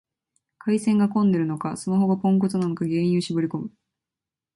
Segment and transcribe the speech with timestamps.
[0.57, 3.71] 回線が混んでるのか、スマホがポンコツなのか原因を絞りこむ